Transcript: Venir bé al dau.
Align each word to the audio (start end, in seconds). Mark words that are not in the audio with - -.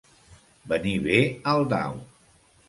Venir 0.71 0.93
bé 1.03 1.19
al 1.53 1.69
dau. 1.75 2.01